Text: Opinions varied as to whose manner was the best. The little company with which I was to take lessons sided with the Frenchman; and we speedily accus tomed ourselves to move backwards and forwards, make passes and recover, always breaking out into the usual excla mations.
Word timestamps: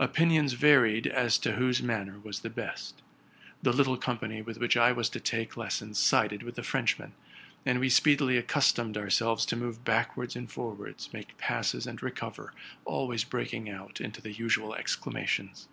Opinions 0.00 0.54
varied 0.54 1.06
as 1.06 1.36
to 1.40 1.56
whose 1.56 1.82
manner 1.82 2.18
was 2.20 2.40
the 2.40 2.48
best. 2.48 3.02
The 3.60 3.70
little 3.70 3.98
company 3.98 4.40
with 4.40 4.56
which 4.56 4.78
I 4.78 4.92
was 4.92 5.10
to 5.10 5.20
take 5.20 5.58
lessons 5.58 5.98
sided 5.98 6.42
with 6.42 6.54
the 6.54 6.62
Frenchman; 6.62 7.12
and 7.66 7.78
we 7.78 7.90
speedily 7.90 8.40
accus 8.40 8.72
tomed 8.74 8.96
ourselves 8.96 9.44
to 9.44 9.56
move 9.56 9.84
backwards 9.84 10.34
and 10.36 10.50
forwards, 10.50 11.12
make 11.12 11.36
passes 11.36 11.86
and 11.86 12.02
recover, 12.02 12.54
always 12.86 13.24
breaking 13.24 13.68
out 13.68 14.00
into 14.00 14.22
the 14.22 14.32
usual 14.32 14.72
excla 14.74 15.12
mations. 15.12 15.66